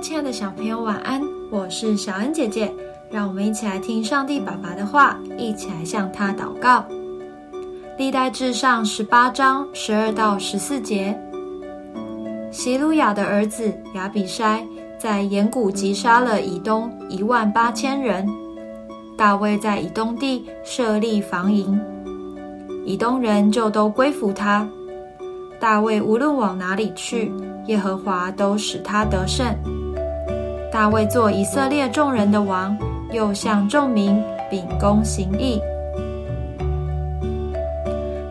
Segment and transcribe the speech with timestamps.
[0.00, 1.20] 亲爱的小朋友，晚安！
[1.50, 2.72] 我是小恩姐姐，
[3.10, 6.82] 让我们一起来听上帝爸爸的话，一起来向他祷告。
[7.98, 11.14] 历代至上十八章十二到十四节，
[12.50, 14.62] 希鲁雅的儿子亚比筛
[14.98, 18.26] 在岩谷击杀了以东一万八千人。
[19.18, 21.78] 大卫在以东地设立防营，
[22.86, 24.66] 以东人就都归服他。
[25.60, 27.30] 大卫无论往哪里去，
[27.66, 29.46] 耶和华都使他得胜。
[30.72, 32.76] 大卫做以色列众人的王，
[33.12, 35.60] 又向众民秉公行义。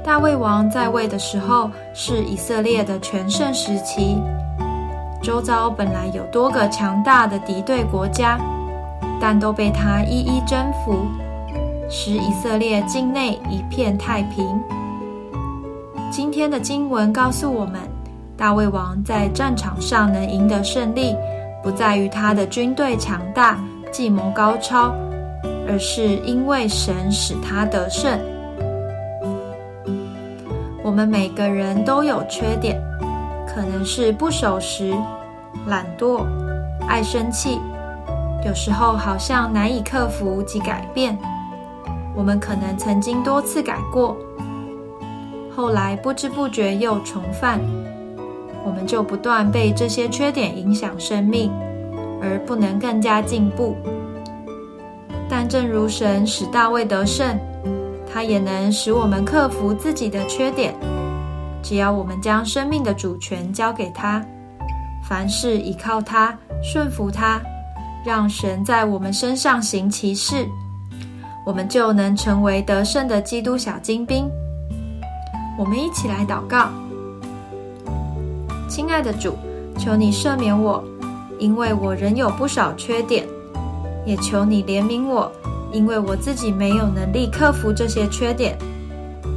[0.04, 4.18] 大卫王在位的时候是以色列的全盛时期，
[5.22, 8.40] 周遭本来有多个强大的敌对国家，
[9.20, 11.06] 但都被他一一征服，
[11.90, 14.48] 使以色列境内一片太平。
[16.10, 17.82] 今天的经文告诉我们，
[18.38, 21.16] 大卫王在战场上能赢得胜利，
[21.62, 23.60] 不在于他的军队强大、
[23.92, 24.94] 计谋高超，
[25.68, 28.20] 而是因为神使他得胜。
[30.84, 32.82] 我们每个人都有缺点，
[33.48, 34.94] 可能是不守时、
[35.68, 36.26] 懒惰、
[36.88, 37.60] 爱生气，
[38.46, 41.18] 有时候好像难以克服及改变。
[42.16, 44.18] 我们可能曾经多次改过。
[45.56, 47.60] 后来不知不觉又重犯，
[48.70, 51.52] 我们就不断被这些缺点影响生命，
[52.22, 53.76] 而不能更加进步。
[55.28, 57.36] 但正如神使大卫得胜，
[58.14, 60.76] 他也能使我们克服自己的缺点。
[61.64, 64.24] 只要我们将生命的主权交给他，
[65.04, 67.42] 凡事依靠他，顺服他，
[68.06, 70.48] 让神在我们身上行其事，
[71.44, 74.30] 我们就能成为得胜的基督小精兵。
[75.58, 76.70] 我们一起来祷告，
[78.70, 79.36] 亲爱的主，
[79.80, 80.84] 求你赦免我，
[81.40, 83.26] 因为我仍有不少缺点；
[84.06, 85.30] 也求你怜悯我，
[85.74, 88.56] 因为我自己没有能力克服这些缺点。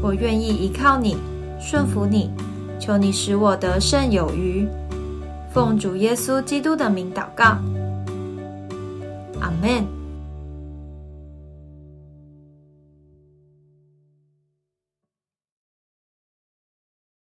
[0.03, 1.17] 我愿意依靠你，
[1.59, 2.31] 顺服你，
[2.79, 4.69] 求你使我得胜有余。
[5.53, 7.57] 奉主耶稣基督的名祷告，
[9.41, 10.02] 阿门。